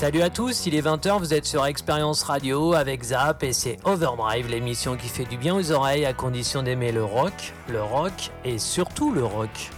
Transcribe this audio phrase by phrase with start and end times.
[0.00, 3.76] Salut à tous, il est 20h, vous êtes sur Expérience Radio avec Zap et c'est
[3.84, 8.30] Overdrive, l'émission qui fait du bien aux oreilles à condition d'aimer le rock, le rock
[8.46, 9.70] et surtout le rock.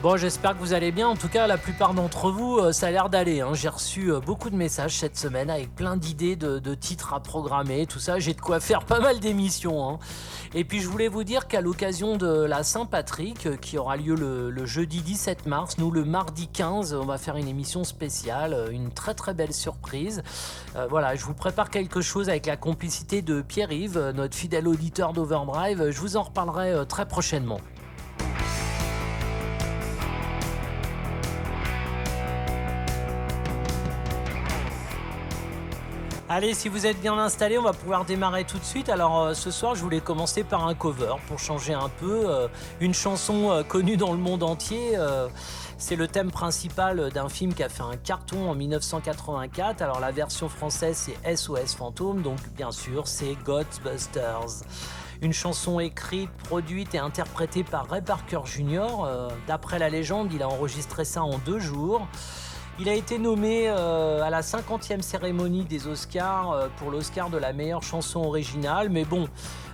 [0.00, 1.08] Bon, j'espère que vous allez bien.
[1.08, 3.40] En tout cas, la plupart d'entre vous, euh, ça a l'air d'aller.
[3.40, 3.52] hein.
[3.54, 7.84] J'ai reçu euh, beaucoup de messages cette semaine avec plein d'idées de, titres à programmer,
[7.84, 8.20] tout ça.
[8.20, 9.90] J'ai de quoi faire pas mal d'émissions.
[9.90, 9.98] hein.
[10.54, 14.14] Et puis, je voulais vous dire qu'à l'occasion de la Saint-Patrick, euh, qui aura lieu
[14.14, 18.68] le, le jeudi 17 mars, nous, le mardi 15, on va faire une émission spéciale,
[18.70, 20.22] une très très belle surprise.
[20.90, 25.90] Voilà, je vous prépare quelque chose avec la complicité de Pierre-Yves, notre fidèle auditeur d'Overdrive.
[25.90, 27.58] Je vous en reparlerai très prochainement.
[36.30, 38.90] Allez, si vous êtes bien installés, on va pouvoir démarrer tout de suite.
[38.90, 42.28] Alors euh, ce soir, je voulais commencer par un cover pour changer un peu.
[42.28, 42.48] euh,
[42.82, 44.98] une chanson euh, connue dans le monde entier.
[45.78, 49.80] c'est le thème principal d'un film qui a fait un carton en 1984.
[49.80, 52.20] Alors la version française, c'est SOS Fantôme.
[52.20, 54.64] Donc bien sûr, c'est Ghostbusters.
[55.22, 58.86] Une chanson écrite, produite et interprétée par Ray Parker Jr.
[59.46, 62.06] D'après la légende, il a enregistré ça en deux jours.
[62.80, 67.36] Il a été nommé euh, à la 50e cérémonie des Oscars euh, pour l'Oscar de
[67.36, 69.28] la meilleure chanson originale, mais bon,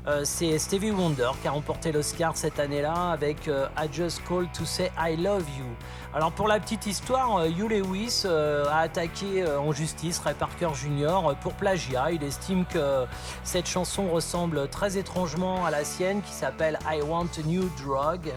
[0.07, 4.65] euh, c'est Stevie Wonder qui a remporté l'Oscar cette année-là avec I Just Called to
[4.65, 5.67] Say I Love You.
[6.15, 11.35] Alors pour la petite histoire, Hugh Lewis a attaqué en justice Ray Parker Jr.
[11.43, 12.13] pour plagiat.
[12.13, 13.05] Il estime que
[13.43, 18.33] cette chanson ressemble très étrangement à la sienne qui s'appelle I Want a New Drug.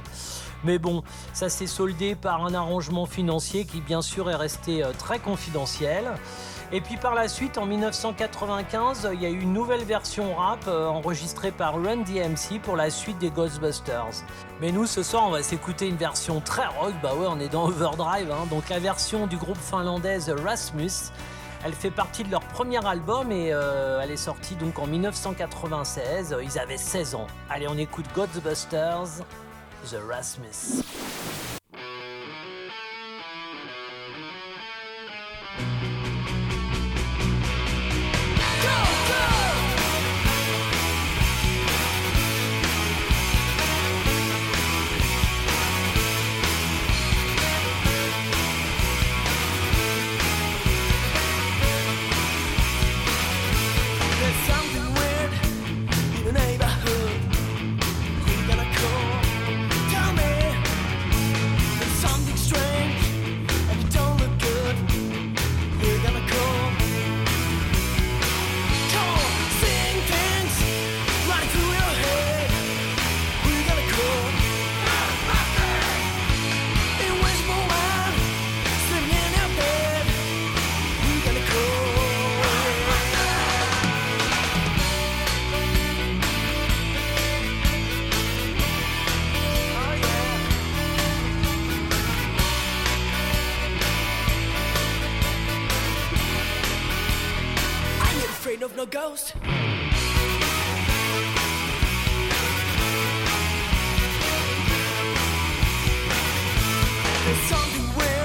[0.63, 4.91] Mais bon, ça s'est soldé par un arrangement financier qui bien sûr est resté euh,
[4.97, 6.05] très confidentiel.
[6.73, 10.59] Et puis par la suite, en 1995, il y a eu une nouvelle version rap
[10.67, 14.23] euh, enregistrée par Run DMC pour la suite des Ghostbusters.
[14.59, 16.93] Mais nous, ce soir, on va s'écouter une version très rock.
[17.01, 18.29] Bah ouais, on est dans Overdrive.
[18.31, 18.47] hein.
[18.49, 20.91] Donc la version du groupe finlandais The Rasmus.
[21.65, 26.35] Elle fait partie de leur premier album et euh, elle est sortie donc en 1996.
[26.43, 27.27] Ils avaient 16 ans.
[27.49, 29.23] Allez, on écoute Ghostbusters,
[29.83, 30.96] The.
[107.57, 108.16] Something weird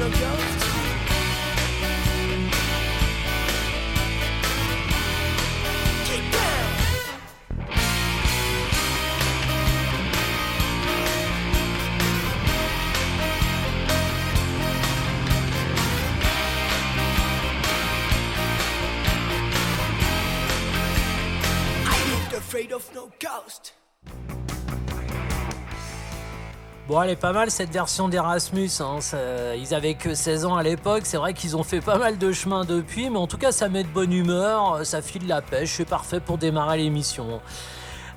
[0.00, 0.59] little ghost.
[26.90, 28.68] Bon, elle est pas mal cette version d'Erasmus.
[28.80, 28.98] hein.
[29.56, 31.02] Ils avaient que 16 ans à l'époque.
[31.04, 33.68] C'est vrai qu'ils ont fait pas mal de chemin depuis, mais en tout cas, ça
[33.68, 35.74] met de bonne humeur, ça file la pêche.
[35.76, 37.40] C'est parfait pour démarrer l'émission.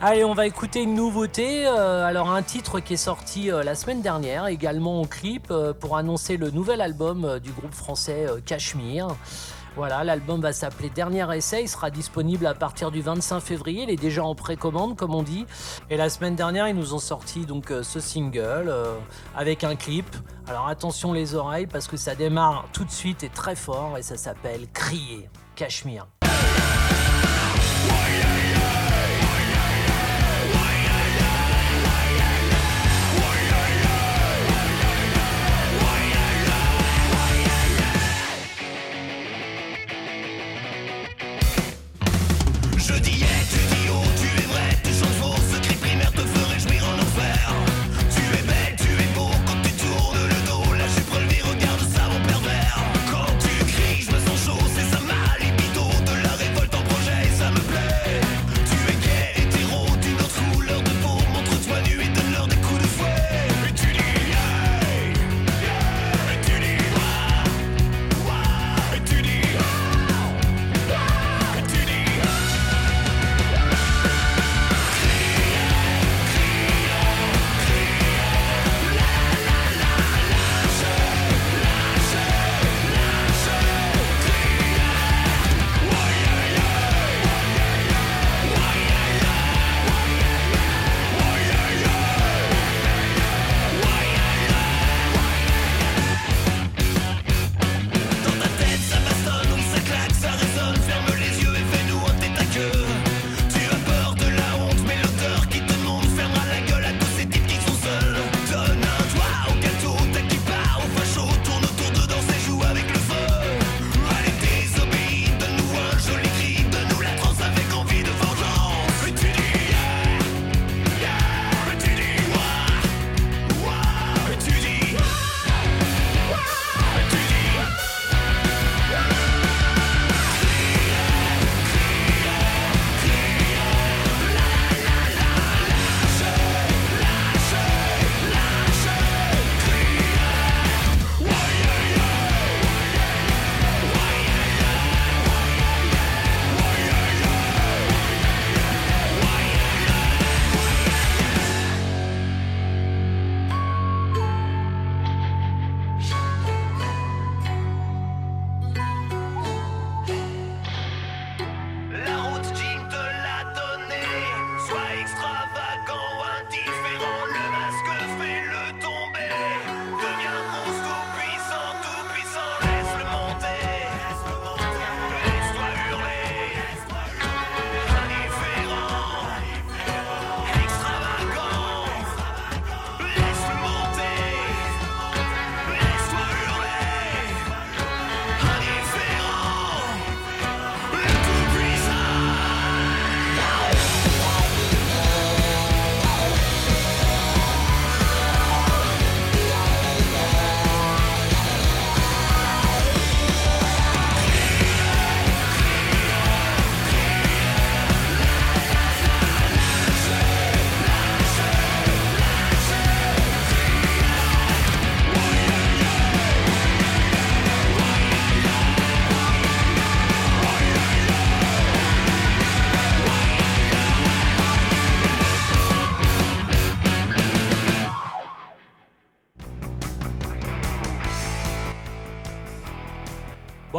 [0.02, 1.68] Allez, on va écouter une nouveauté.
[1.68, 5.74] Euh, alors, un titre qui est sorti euh, la semaine dernière, également en clip, euh,
[5.74, 9.10] pour annoncer le nouvel album du groupe français Cachemire.
[9.76, 11.64] Voilà, l'album va s'appeler Dernier Essai.
[11.64, 13.84] Il sera disponible à partir du 25 février.
[13.84, 15.46] Il est déjà en précommande, comme on dit.
[15.90, 18.96] Et la semaine dernière, ils nous ont sorti donc euh, ce single euh,
[19.36, 20.06] avec un clip.
[20.48, 24.04] Alors attention les oreilles parce que ça démarre tout de suite et très fort et
[24.04, 26.06] ça s'appelle Crier, Cachemire.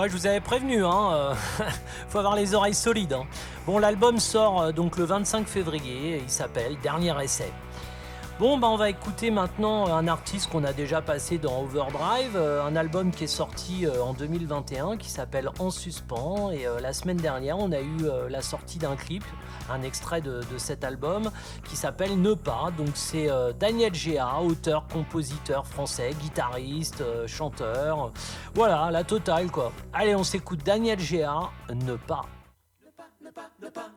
[0.06, 1.10] Je vous avais prévenu, hein.
[1.12, 1.34] euh,
[2.08, 3.14] faut avoir les oreilles solides.
[3.14, 3.24] hein.
[3.66, 6.20] Bon, l'album sort euh, donc le 25 février.
[6.22, 7.50] Il s'appelle Dernier essai.
[8.38, 12.64] Bon, bah, on va écouter maintenant un artiste qu'on a déjà passé dans Overdrive, euh,
[12.64, 16.50] un album qui est sorti euh, en 2021 qui s'appelle En suspens.
[16.50, 19.24] Et euh, la semaine dernière, on a eu euh, la sortie d'un clip,
[19.70, 21.30] un extrait de, cet album
[21.68, 22.70] qui s'appelle Ne pas.
[22.76, 28.12] Donc c'est euh, Daniel Géa, auteur, compositeur français, guitariste, euh, chanteur.
[28.54, 29.72] Voilà, la totale quoi.
[29.92, 32.22] Allez, on s'écoute Daniel Géa, Ne pas.
[33.20, 33.90] Ne pas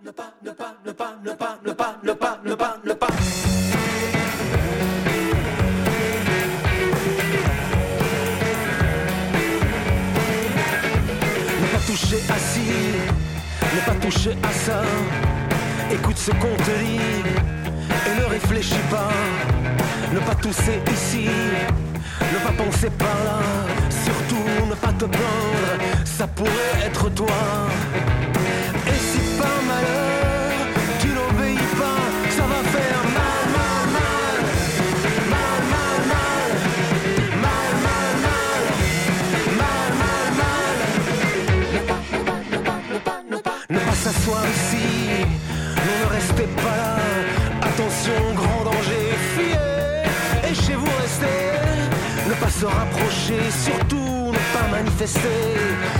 [11.85, 12.59] toucher à ci,
[13.75, 14.81] ne pas toucher à ça.
[15.91, 16.99] Écoute ce qu'on te dit
[18.07, 19.09] et ne réfléchis pas.
[20.13, 21.27] Ne pas tousser ici,
[22.33, 23.39] ne pas penser par là.
[23.89, 27.27] Surtout ne pas te plaindre, ça pourrait être toi.
[28.87, 30.16] Et si par malheur
[55.07, 55.96] pas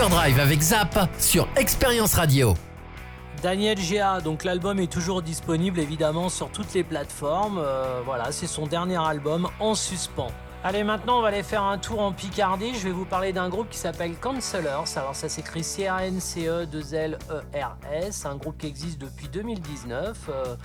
[0.00, 2.54] Overdrive avec Zap sur Expérience Radio.
[3.42, 7.58] Daniel Géa, donc l'album est toujours disponible évidemment sur toutes les plateformes.
[7.58, 10.32] Euh, voilà, c'est son dernier album en suspens.
[10.64, 12.74] Allez, maintenant on va aller faire un tour en Picardie.
[12.74, 14.88] Je vais vous parler d'un groupe qui s'appelle Counselors.
[14.96, 20.16] Alors ça s'écrit C-A-N-C-E-2-L-E-R-S, un groupe qui existe depuis 2019.
[20.30, 20.56] Euh,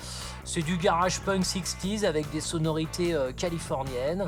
[0.46, 4.28] c'est du garage punk 60s avec des sonorités euh, californiennes.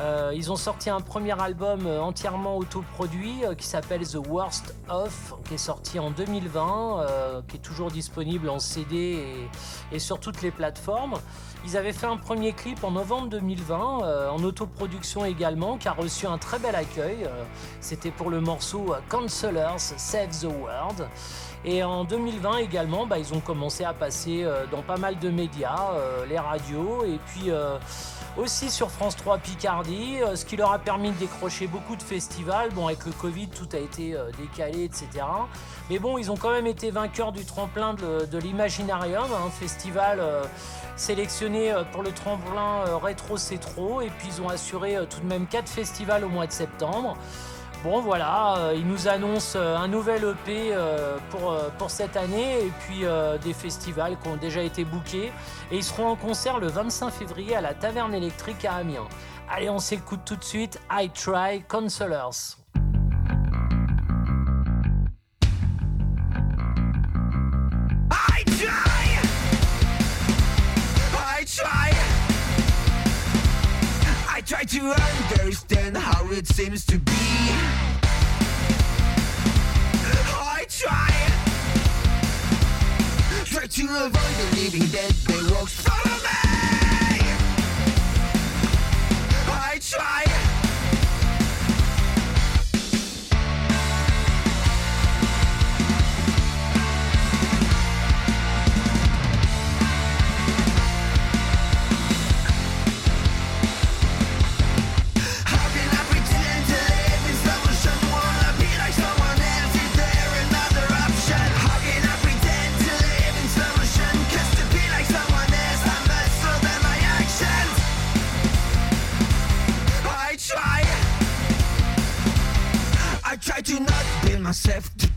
[0.00, 4.74] Euh, ils ont sorti un premier album euh, entièrement autoproduit euh, qui s'appelle The Worst
[4.88, 8.96] Of, qui est sorti en 2020, euh, qui est toujours disponible en CD
[9.92, 11.14] et, et sur toutes les plateformes.
[11.64, 15.92] Ils avaient fait un premier clip en novembre 2020, euh, en autoproduction également, qui a
[15.92, 17.24] reçu un très bel accueil.
[17.24, 17.44] Euh,
[17.80, 21.08] C'était pour le morceau Counselors Save the World.
[21.64, 25.92] Et en 2020 également, bah, ils ont commencé à passer dans pas mal de médias,
[26.28, 27.50] les radios, et puis
[28.36, 32.02] aussi sur France 3 Picardie, euh, ce qui leur a permis de décrocher beaucoup de
[32.02, 32.70] festivals.
[32.72, 35.08] Bon, avec le Covid, tout a été euh, décalé, etc.
[35.90, 40.44] Mais bon, ils ont quand même été vainqueurs du tremplin de, l'Imaginarium, un festival euh,
[40.96, 45.68] sélectionné pour le tremplin rétro c'est et puis ils ont assuré tout de même quatre
[45.68, 47.16] festivals au mois de septembre.
[47.84, 52.16] Bon voilà, euh, ils nous annoncent euh, un nouvel EP euh, pour, euh, pour cette
[52.16, 53.04] année et puis
[53.44, 55.30] des festivals qui ont déjà été bookés.
[55.70, 59.06] Et ils seront en concert le 25 février à la Taverne électrique à Amiens.
[59.50, 61.62] Allez, on s'écoute tout de suite I Try
[74.44, 75.23] try to
[75.84, 77.12] understand how it seems to be.
[80.36, 81.10] I try.
[83.44, 87.20] Try to avoid the living dead that walks follow me.
[89.46, 90.33] I try.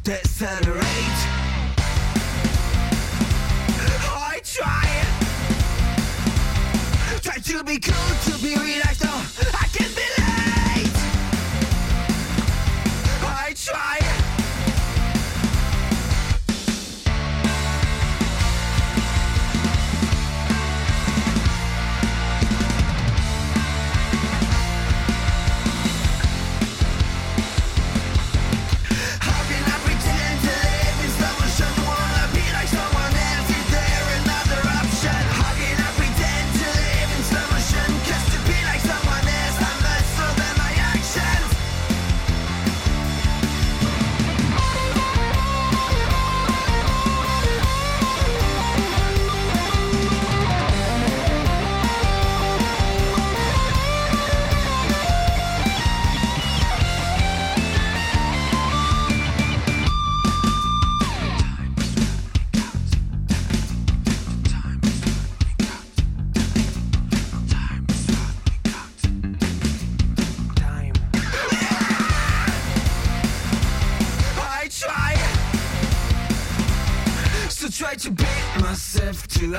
[0.08, 0.87] dead center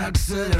[0.09, 0.58] accelerate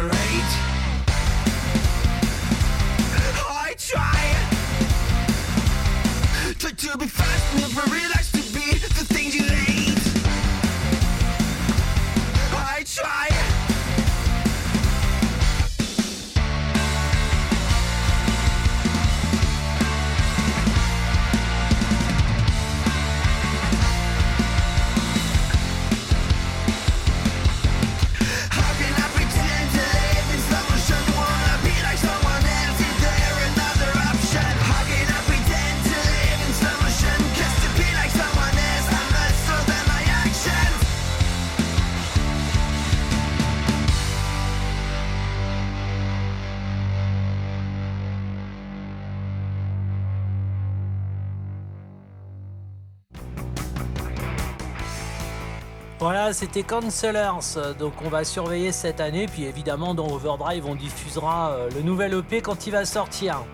[56.33, 57.75] C'était Cancelers.
[57.79, 59.27] Donc on va surveiller cette année.
[59.27, 63.45] Puis évidemment, dans Overdrive, on diffusera euh, le nouvel EP quand il va sortir.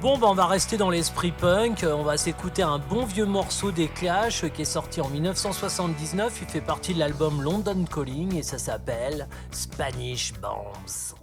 [0.00, 1.84] Bon, ben, on va rester dans l'esprit punk.
[1.86, 6.38] On va s'écouter un bon vieux morceau des Clash euh, qui est sorti en 1979.
[6.42, 11.19] Il fait partie de l'album London Calling et ça s'appelle Spanish Bombs.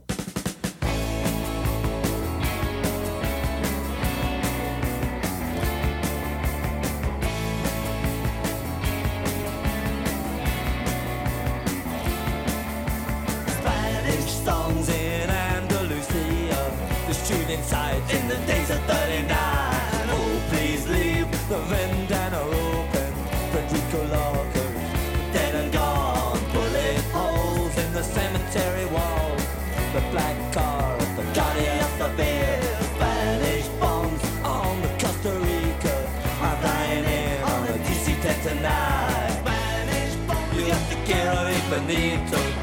[17.57, 19.27] inside in the days of 39.
[19.29, 23.11] Oh, please leave the vendetta open.
[23.51, 24.71] Federico Locker,
[25.33, 26.39] dead and gone.
[26.53, 29.35] Bullet holes in the cemetery wall.
[29.93, 32.59] The black car of the Johnny of the beer.
[32.95, 35.97] Spanish bombs on the Costa Rica
[36.41, 39.31] are dying in on the DC 10 tonight.
[39.41, 42.56] Spanish bombs, you have to carry Benito.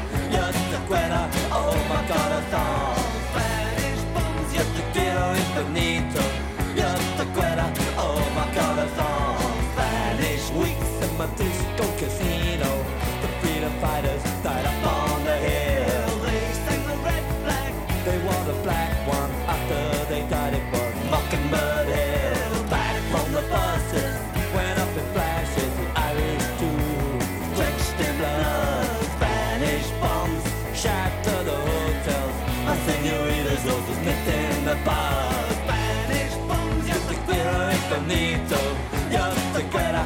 [37.85, 38.55] 人にと
[39.13, 40.03] やってけら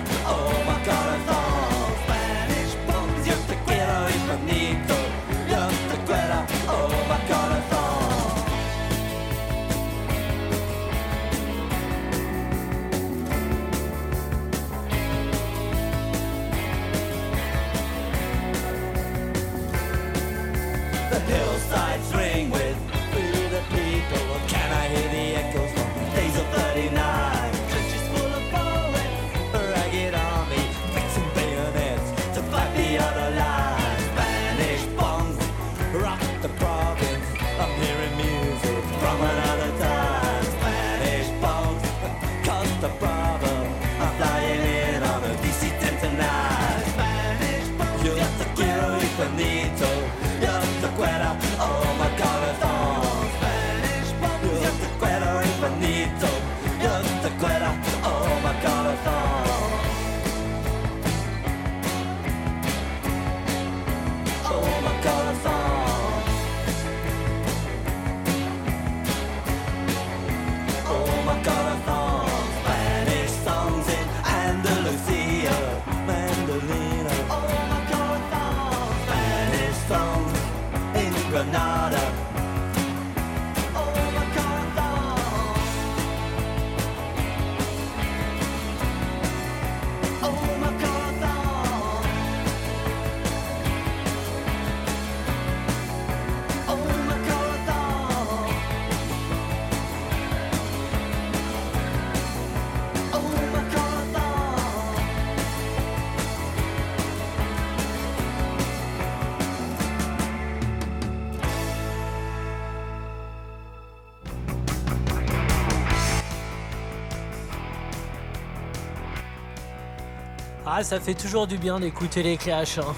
[120.84, 122.78] Ça fait toujours du bien d'écouter les clashs.
[122.80, 122.96] hein.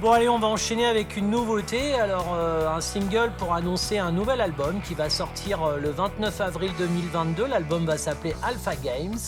[0.00, 1.94] Bon, allez, on va enchaîner avec une nouveauté.
[1.94, 6.40] Alors, euh, un single pour annoncer un nouvel album qui va sortir euh, le 29
[6.40, 7.46] avril 2022.
[7.46, 9.18] L'album va s'appeler Alpha Games.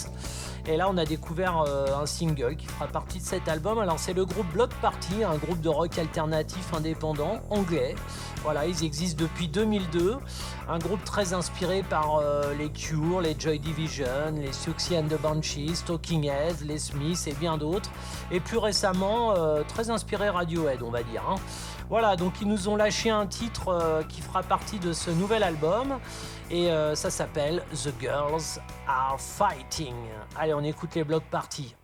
[0.67, 3.79] Et là, on a découvert euh, un single qui fera partie de cet album.
[3.79, 7.95] Alors, c'est le groupe Block Party, un groupe de rock alternatif indépendant anglais.
[8.43, 10.17] Voilà, ils existent depuis 2002.
[10.69, 15.21] Un groupe très inspiré par euh, les Cure, les Joy Division, les Suxy and the
[15.21, 17.91] Banshees, Talking Heads, les Smiths et bien d'autres.
[18.31, 21.23] Et plus récemment, euh, très inspiré Radiohead, on va dire.
[21.29, 21.37] hein.
[21.89, 25.43] Voilà, donc ils nous ont lâché un titre euh, qui fera partie de ce nouvel
[25.43, 25.99] album.
[26.51, 29.95] Et euh, ça s'appelle The Girls Are Fighting.
[30.37, 31.75] Allez, on écoute les blocs parties.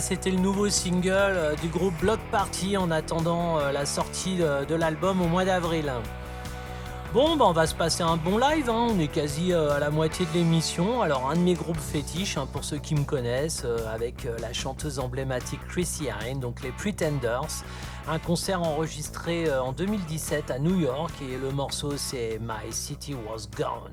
[0.00, 4.74] C'était le nouveau single euh, du groupe Block Party en attendant euh, la sortie de,
[4.74, 5.90] l'album au mois d'avril.
[7.14, 8.88] Bon, bah on va se passer un bon live, hein.
[8.90, 11.00] on est quasi euh, à la moitié de l'émission.
[11.00, 14.98] Alors, un de mes groupes fétiches, hein, pour ceux qui me connaissent, avec la chanteuse
[14.98, 17.64] emblématique Chrissy Hine, donc les Pretenders.
[18.06, 23.46] Un concert enregistré en 2017 à New York et le morceau c'est My City Was
[23.56, 23.92] Gone.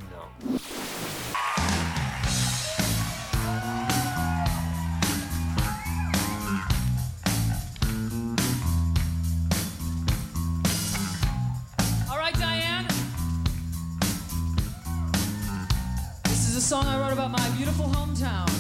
[17.76, 18.53] Beautiful hometown,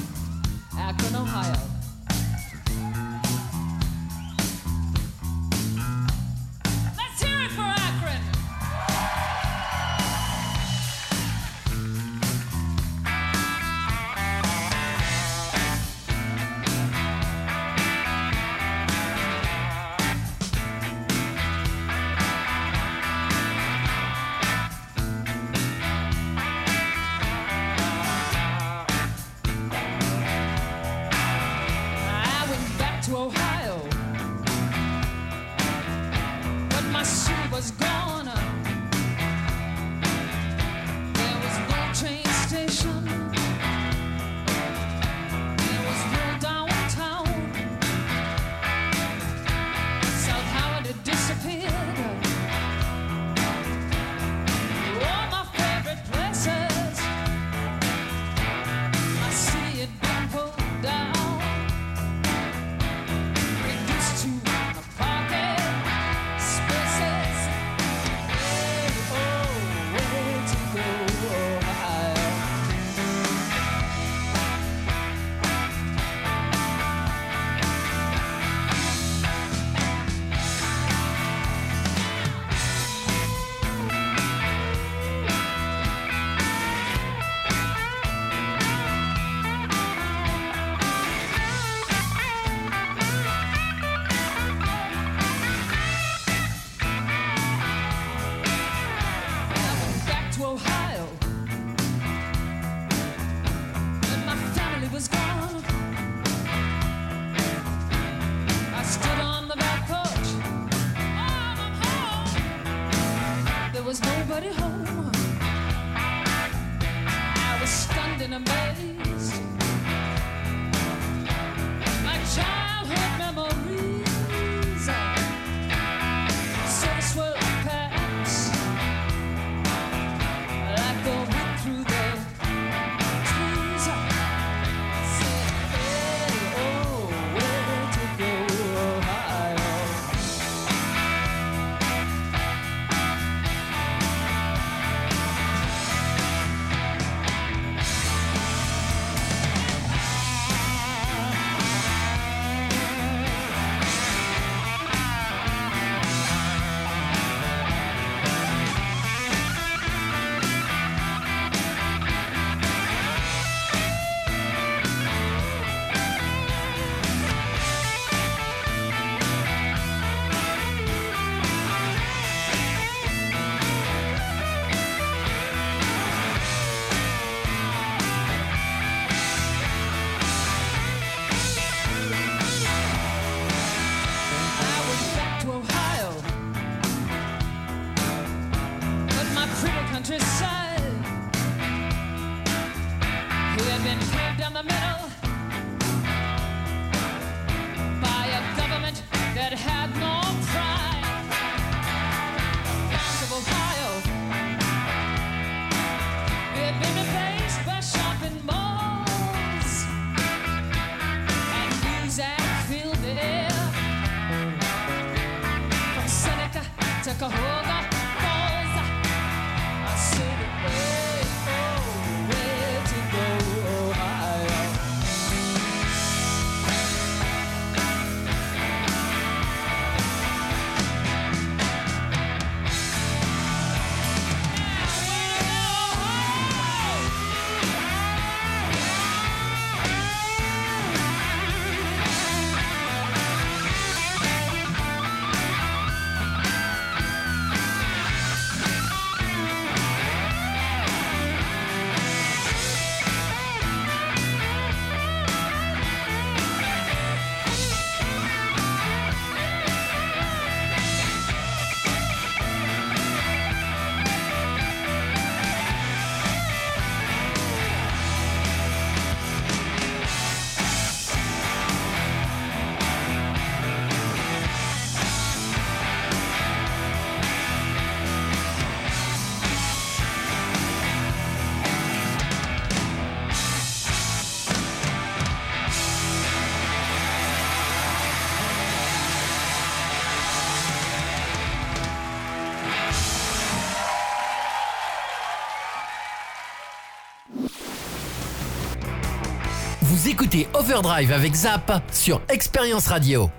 [300.53, 303.29] Overdrive avec Zap sur Expérience Radio.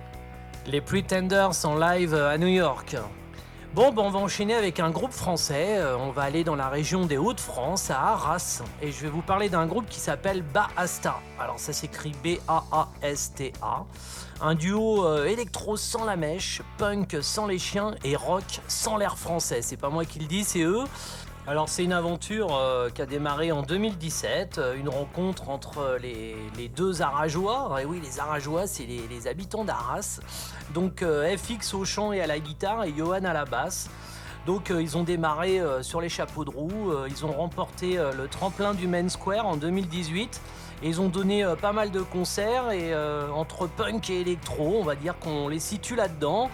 [0.66, 2.96] Les Pretenders en live à New York.
[3.74, 5.78] Bon, ben on va enchaîner avec un groupe français.
[5.78, 8.62] Euh, On va aller dans la région des Hauts-de-France, à Arras.
[8.80, 11.16] Et je vais vous parler d'un groupe qui s'appelle Baasta.
[11.40, 13.85] Alors, ça s'écrit B-A-A-S-T-A.
[14.40, 19.18] Un duo euh, électro sans la mèche, punk sans les chiens et rock sans l'air
[19.18, 19.62] français.
[19.62, 20.85] C'est pas moi qui le dis, c'est eux.
[21.46, 25.98] Alors c'est une aventure euh, qui a démarré en 2017, euh, une rencontre entre euh,
[25.98, 27.83] les, deux Arageois.
[27.83, 30.20] Et oui, les Arageois, c'est les, habitants d'Arras.
[30.72, 33.90] Donc FX au chant et à la guitare et Johan à la basse.
[34.46, 38.87] Donc ils ont démarré sur les chapeaux de roue, ils ont remporté le tremplin du
[38.87, 40.40] Main Square en 2018
[40.83, 42.94] et ils ont donné pas mal de concerts et
[43.33, 46.50] entre punk et électro, on va dire qu'on les situe là-dedans.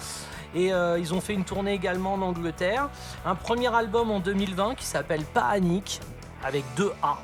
[0.54, 2.88] Et euh, ils ont fait une tournée également en Angleterre.
[3.24, 6.00] Un premier album en 2020 qui s'appelle Panic
[6.42, 7.18] avec deux A.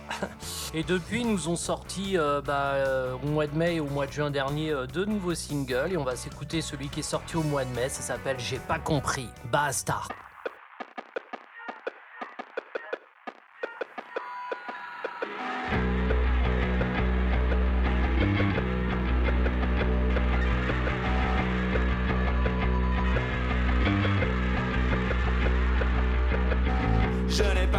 [0.74, 4.06] Et depuis, nous ont sorti euh, bah, euh, au mois de mai et au mois
[4.06, 5.92] de juin dernier euh, deux nouveaux singles.
[5.92, 7.88] Et on va s'écouter celui qui est sorti au mois de mai.
[7.88, 9.28] Ça s'appelle J'ai pas compris.
[9.50, 10.02] Basta.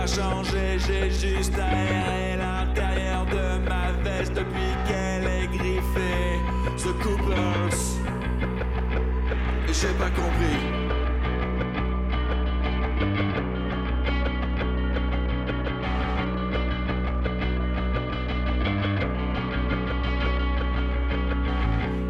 [0.07, 6.39] Changé, j'ai juste aéré l'intérieur de ma veste depuis qu'elle est griffée.
[6.77, 7.79] Ce Coopers,
[9.67, 10.59] j'ai pas compris.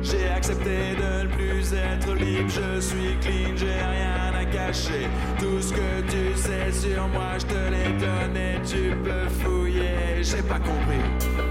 [0.04, 4.37] J'ai accepté de ne plus être libre, je suis clean, j'ai rien à
[5.40, 10.42] Tout ce que tu sais sur moi, je te l'ai donné, tu peux fouiller, j'ai
[10.42, 11.47] pas compris.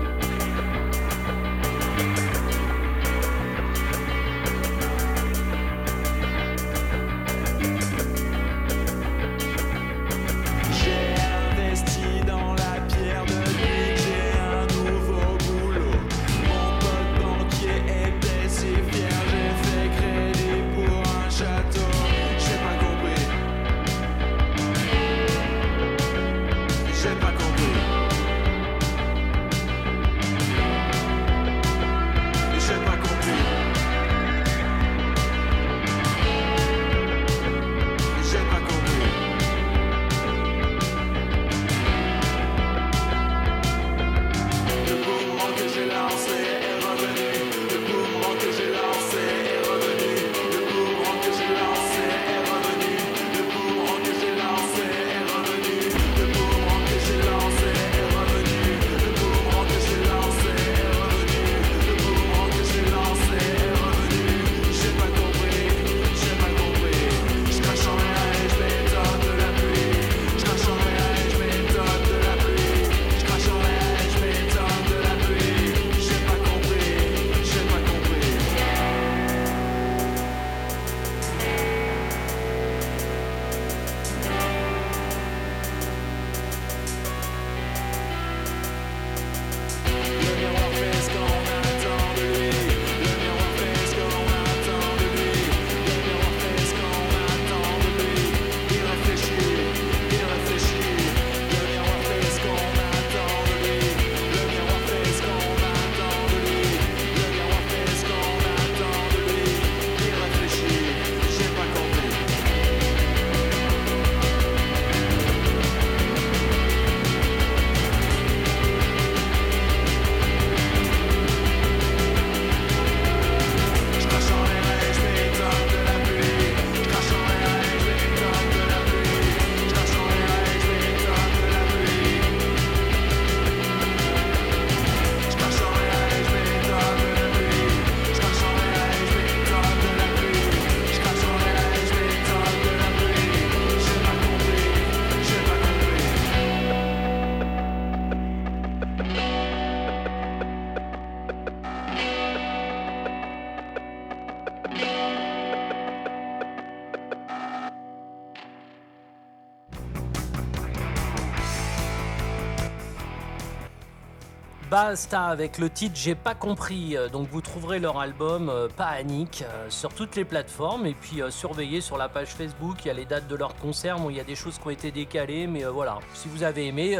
[164.77, 166.99] Avec le titre J'ai pas compris.
[166.99, 171.23] Euh, Donc vous trouverez leur album euh, Panique euh, sur toutes les plateformes et puis
[171.23, 174.11] euh, surveillez sur la page Facebook, il y a les dates de leurs concerts, bon,
[174.11, 176.99] il y a des choses qui ont été décalées mais voilà, si vous avez aimé,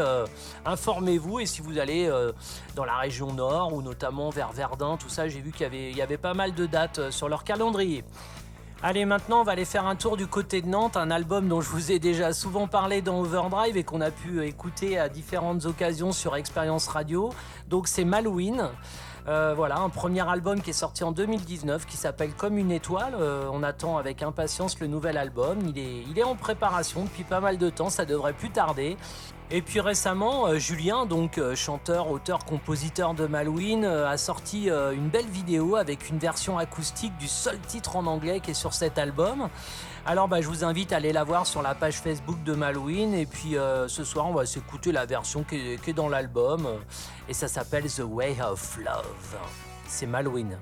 [0.65, 2.09] informez-vous et si vous allez
[2.75, 5.91] dans la région nord ou notamment vers Verdun, tout ça, j'ai vu qu'il y avait,
[5.91, 8.03] il y avait pas mal de dates sur leur calendrier.
[8.83, 11.61] Allez, maintenant, on va aller faire un tour du côté de Nantes, un album dont
[11.61, 15.65] je vous ai déjà souvent parlé dans Overdrive et qu'on a pu écouter à différentes
[15.65, 17.33] occasions sur Expérience Radio.
[17.67, 18.69] Donc, c'est Malouine.
[19.27, 23.15] Euh, voilà, un premier album qui est sorti en 2019 qui s'appelle Comme une étoile.
[23.19, 25.57] Euh, on attend avec impatience le nouvel album.
[25.67, 28.95] Il est, il est en préparation depuis pas mal de temps, ça devrait plus tarder.
[29.49, 34.67] Et puis récemment, euh, Julien, donc euh, chanteur, auteur, compositeur de Malouine, euh, a sorti
[34.67, 38.73] une belle vidéo avec une version acoustique du seul titre en anglais qui est sur
[38.73, 39.47] cet album.
[40.05, 43.13] Alors bah, je vous invite à aller la voir sur la page Facebook de Malouine
[43.13, 43.55] et puis
[43.87, 46.67] ce soir on va s'écouter la version qui dans l'album
[47.27, 49.37] et ça s'appelle The Way of Love.
[49.85, 50.57] C'est Malouine.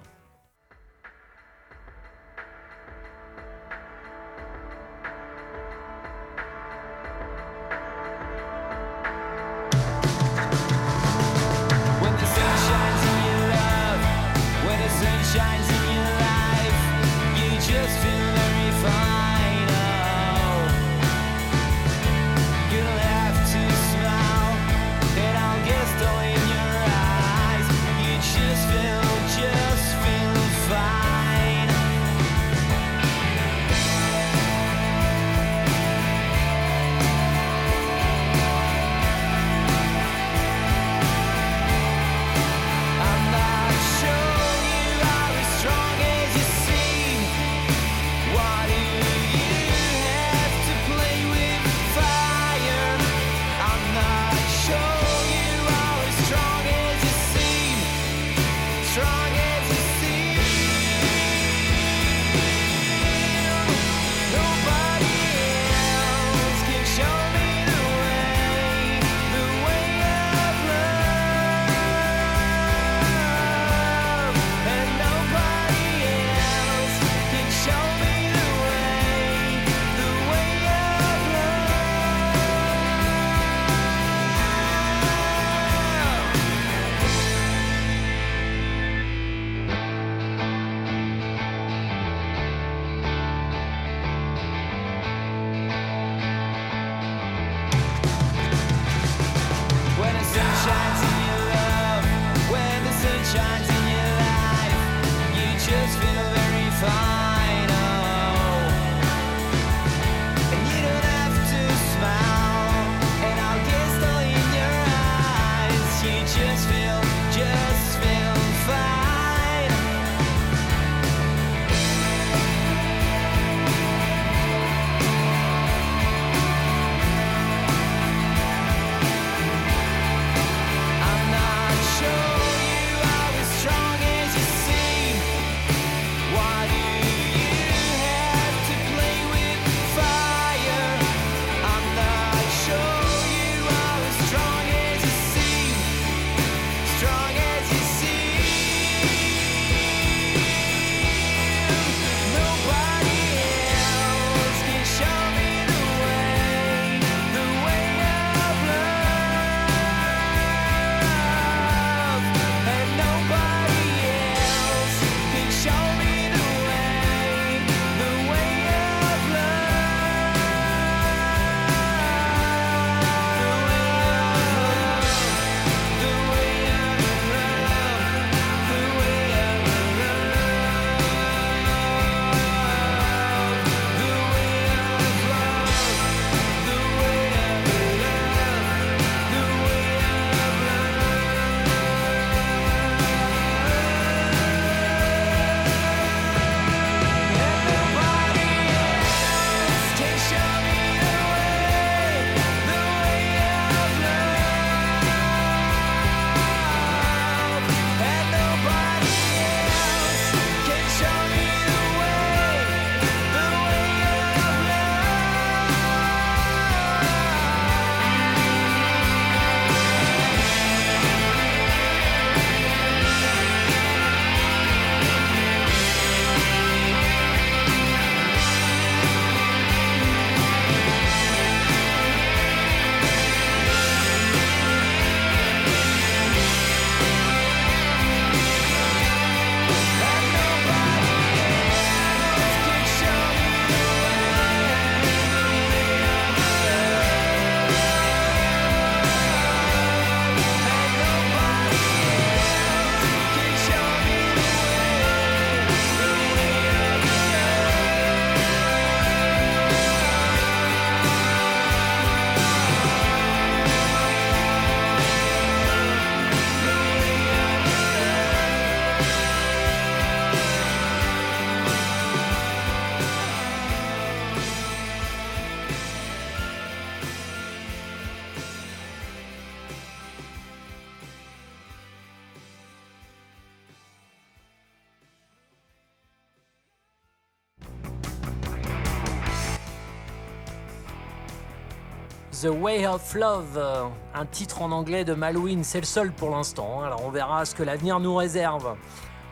[292.46, 296.30] The Way of Love, euh, un titre en anglais de Malouine, c'est le seul pour
[296.30, 296.86] l'instant, hein.
[296.86, 298.76] alors on verra ce que l'avenir nous réserve.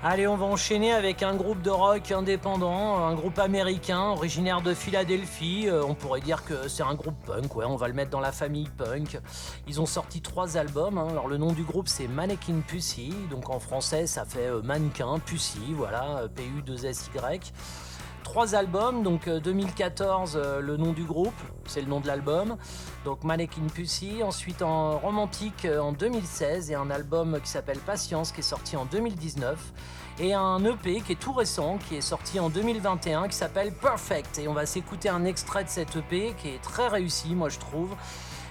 [0.04, 4.74] Allez, on va enchaîner avec un groupe de rock indépendant, un groupe américain originaire de
[4.74, 5.68] Philadelphie.
[5.68, 8.20] Euh, on pourrait dire que c'est un groupe punk, ouais, on va le mettre dans
[8.20, 9.20] la famille punk.
[9.68, 10.98] Ils ont sorti trois albums.
[10.98, 11.08] hein.
[11.12, 15.20] Alors le nom du groupe c'est Mannequin Pussy, donc en français ça fait euh, mannequin
[15.20, 17.54] Pussy, voilà, euh, P-U-2-S-Y.
[18.24, 21.34] Trois albums, donc euh, 2014 euh, le nom du groupe,
[21.66, 22.58] c'est le nom de l'album,
[23.06, 28.32] donc Mannequin Pussy, ensuite en romantique euh, en 2016 et un album qui s'appelle Patience
[28.32, 29.60] qui est sorti en 2019
[30.20, 34.40] et un EP qui est tout récent qui est sorti en 2021 qui s'appelle Perfect
[34.40, 37.60] et on va s'écouter un extrait de cet EP qui est très réussi moi je
[37.60, 37.94] trouve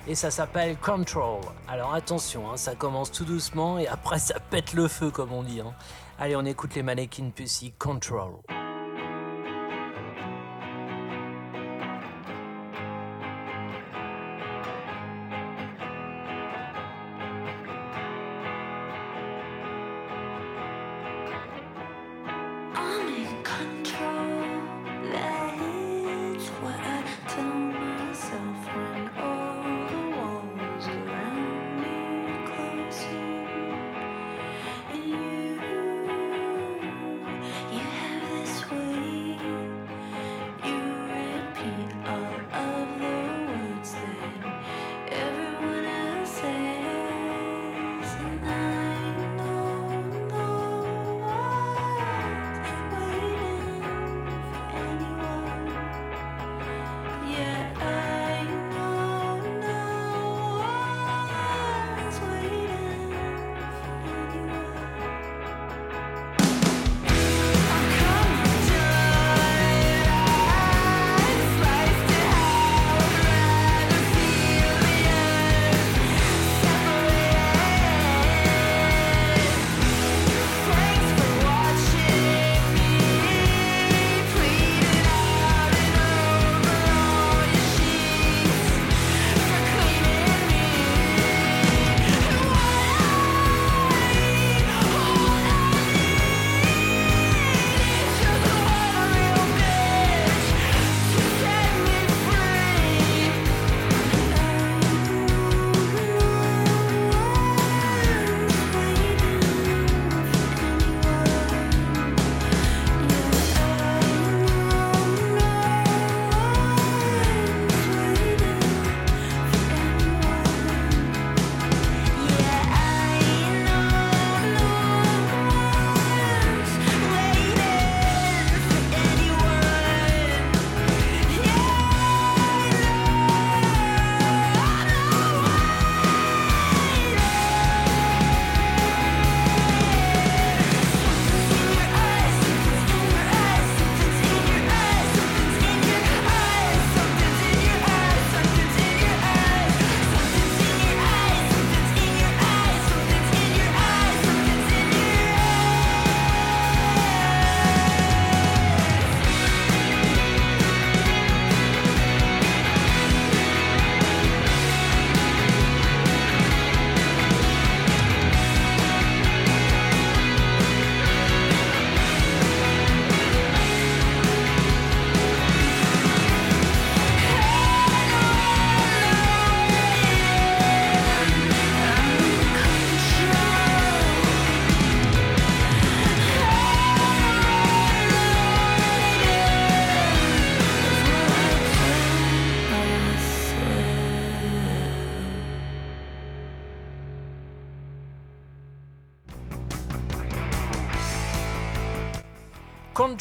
[0.06, 1.40] et ça s'appelle Control.
[1.66, 5.42] Alors attention, hein, ça commence tout doucement et après ça pète le feu comme on
[5.42, 5.60] dit.
[5.60, 5.72] hein.
[6.20, 8.34] Allez on écoute les Mannequin Pussy Control.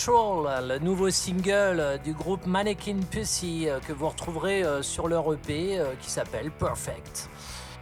[0.07, 5.31] Le nouveau single euh, du groupe Mannequin Pussy euh, que vous retrouverez euh, sur leur
[5.31, 7.29] EP qui s'appelle Perfect.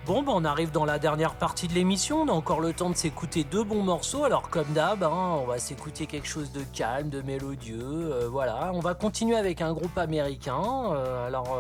[0.05, 2.89] Bon, ben on arrive dans la dernière partie de l'émission, on a encore le temps
[2.89, 4.25] de s'écouter deux bons morceaux.
[4.25, 8.27] Alors comme d'hab, hein, on va s'écouter quelque chose de calme, de mélodieux.
[8.29, 10.93] voilà, on va continuer avec un groupe américain.
[11.25, 11.57] alors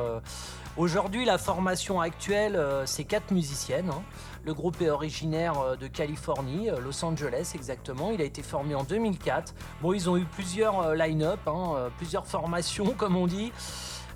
[0.75, 3.91] aujourd'hui, la formation actuelle, c'est quatre musiciennes.
[3.91, 4.01] hein.
[4.45, 8.11] Le groupe est originaire euh, de Californie, euh, Los Angeles exactement.
[8.11, 9.53] Il a été formé en 2004.
[9.81, 13.51] Bon, ils ont eu plusieurs euh, line-up, hein, plusieurs formations comme on dit,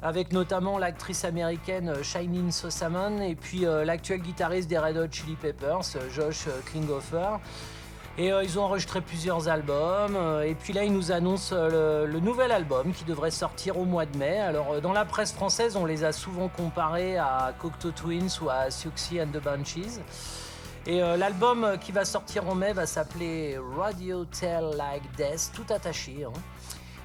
[0.02, 5.98] avec notamment l'actrice américaine Shailene Sossamon et puis l'actuel guitariste des Red Hot Chili Peppers,
[6.14, 7.38] Josh Klinghoffer.
[8.20, 10.16] Et euh, ils ont enregistré plusieurs albums.
[10.16, 13.86] euh, et puis là, ils nous annoncent euh, le, nouvel album qui devrait sortir au
[13.86, 14.40] mois de mai.
[14.40, 18.70] Alors, dans la presse française, on les a souvent comparés à Cocteau Twins ou à
[18.70, 20.00] Siouxsie and the Bunchies.
[20.86, 26.26] Et l'album qui va sortir en mai va s'appeler Radio Tell Like Death, tout attaché.
[26.26, 26.34] hein.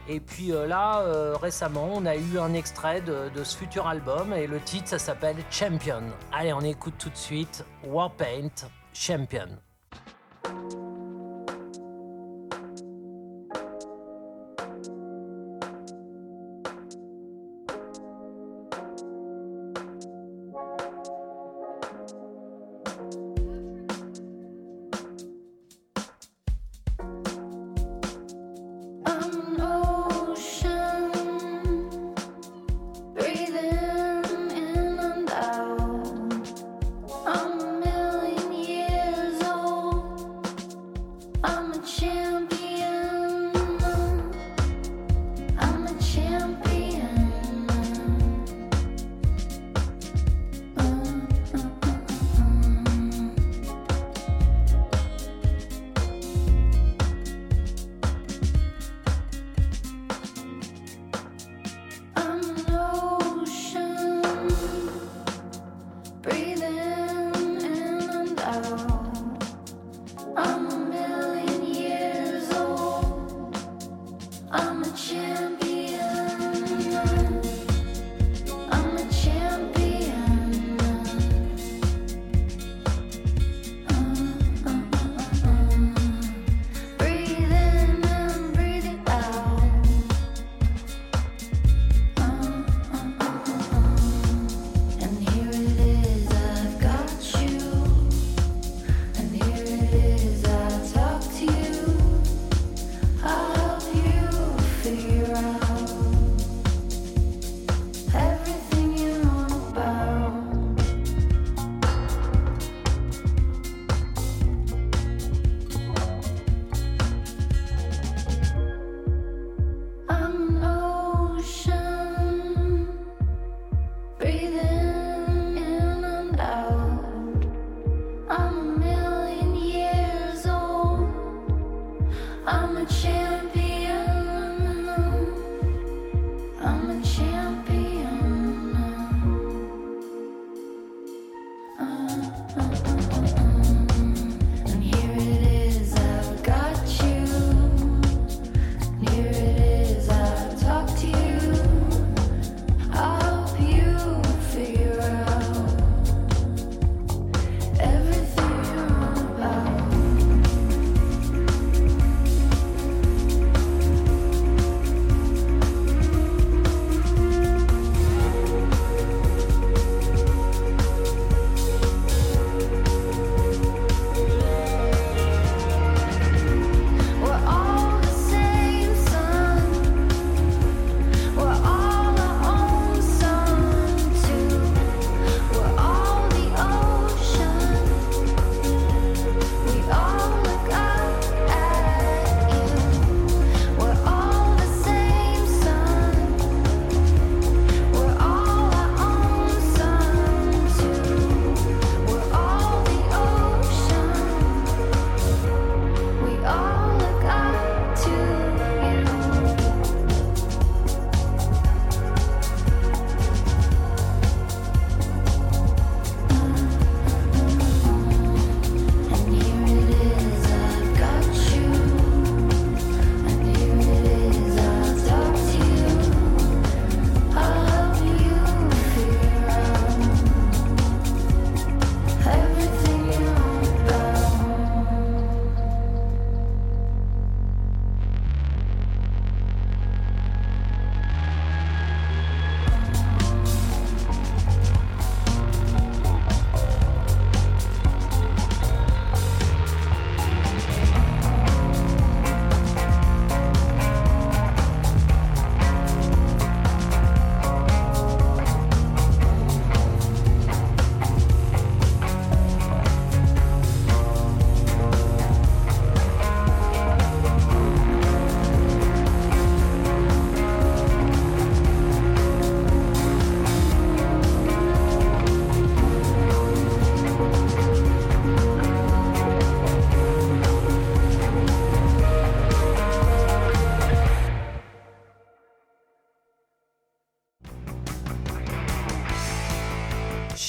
[0.09, 1.05] Et puis là,
[1.41, 5.37] récemment, on a eu un extrait de ce futur album et le titre, ça s'appelle
[5.49, 6.03] Champion.
[6.33, 9.47] Allez, on écoute tout de suite Warpaint Champion.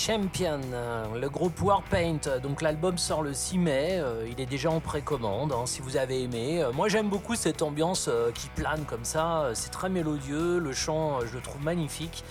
[0.10, 0.62] Champion,
[1.14, 2.40] le groupe Warpaint.
[2.42, 5.98] Donc l'album sort le 6 mai, euh, il est déjà en précommande hein, si vous
[5.98, 6.64] avez aimé.
[6.64, 10.72] Euh, moi j'aime beaucoup cette ambiance euh, qui plane comme ça, c'est très mélodieux, le
[10.72, 12.24] chant je le trouve magnifique.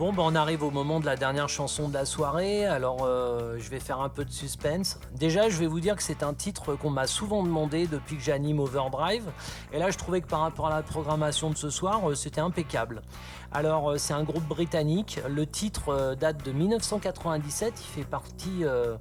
[0.00, 3.68] Bon, bah, on arrive au moment de la dernière chanson de la soirée, alors je
[3.68, 5.00] vais faire un peu de suspense.
[5.16, 8.22] Déjà, je vais vous dire que c'est un titre qu'on m'a souvent demandé depuis que
[8.22, 9.24] j'anime Overdrive,
[9.72, 13.02] et là je trouvais que par rapport à la programmation de ce soir, c'était impeccable.
[13.50, 18.62] Alors, euh, c'est un groupe britannique, le titre euh, date de 1997, il fait partie
[18.62, 18.96] euh,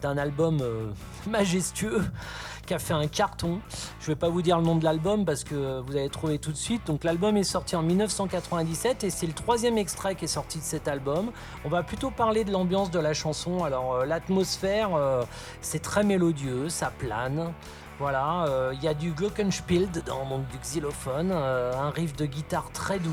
[0.00, 0.60] d'un album
[1.28, 2.02] majestueux
[2.66, 3.60] qui a fait un carton.
[4.00, 6.50] Je vais pas vous dire le nom de l'album parce que vous allez trouver tout
[6.50, 6.84] de suite.
[6.86, 10.64] Donc l'album est sorti en 1997 et c'est le troisième extrait qui est sorti de
[10.64, 11.30] cet album.
[11.64, 13.62] On va plutôt parler de l'ambiance de la chanson.
[13.62, 14.90] Alors l'atmosphère,
[15.60, 17.52] c'est très mélodieux, ça plane.
[17.98, 23.00] Voilà, il y a du glockenspiel dedans, donc du xylophone, un riff de guitare très
[23.00, 23.10] doux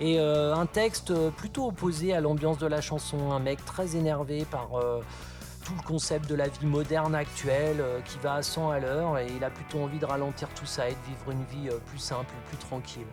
[0.00, 3.32] et euh, un texte euh, plutôt opposé à l'ambiance de la chanson.
[3.32, 5.00] Un mec très énervé par euh,
[5.64, 9.26] tout le concept de la vie moderne actuelle qui va à 100 à l'heure et
[9.36, 12.32] il a plutôt envie de ralentir tout ça et de vivre une vie plus simple,
[12.48, 13.06] plus tranquille.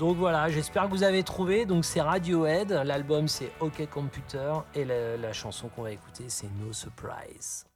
[0.00, 1.64] Donc voilà, j'espère que vous avez trouvé.
[1.64, 6.72] Donc c'est Radiohead, l'album c'est OK Computer et la chanson qu'on va écouter c'est No
[6.72, 7.66] Surprise.